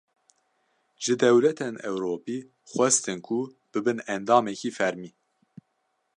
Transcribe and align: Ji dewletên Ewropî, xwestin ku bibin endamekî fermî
Ji 1.03 1.13
dewletên 1.21 1.75
Ewropî, 1.89 2.37
xwestin 2.71 3.19
ku 3.27 3.37
bibin 3.71 3.99
endamekî 4.15 4.71
fermî 4.77 5.09